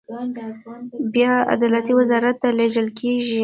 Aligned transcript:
بیا 1.13 1.33
عدلیې 1.53 1.93
وزارت 1.99 2.35
ته 2.41 2.49
لیږل 2.57 2.87
کیږي. 2.99 3.39